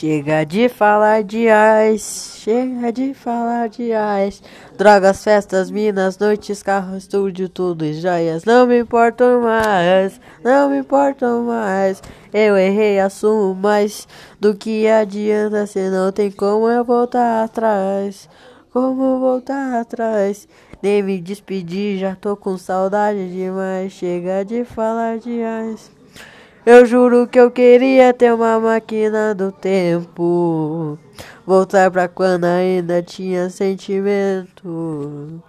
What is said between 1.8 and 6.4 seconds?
ice, chega de falar de ice. Drogas, festas, minas,